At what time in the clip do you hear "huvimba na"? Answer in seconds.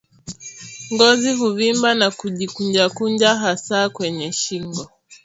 1.33-2.11